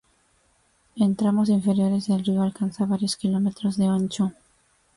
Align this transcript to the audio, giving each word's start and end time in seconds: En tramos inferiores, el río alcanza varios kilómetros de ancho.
En 0.97 1.15
tramos 1.15 1.49
inferiores, 1.49 2.09
el 2.09 2.25
río 2.25 2.41
alcanza 2.41 2.87
varios 2.87 3.15
kilómetros 3.15 3.77
de 3.77 3.85
ancho. 3.85 4.33